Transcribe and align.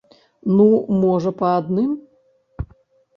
Ну, 0.57 0.63
можа, 1.03 1.33
па 1.41 1.49
адным. 1.59 1.91